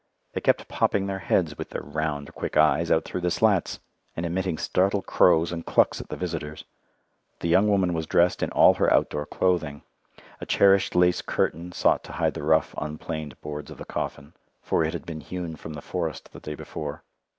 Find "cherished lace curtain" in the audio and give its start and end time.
10.47-11.71